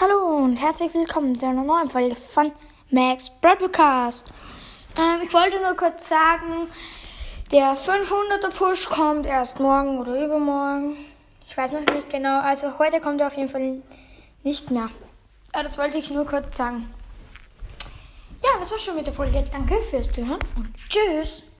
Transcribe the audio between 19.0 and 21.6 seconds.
der Folge. Danke fürs Zuhören und tschüss.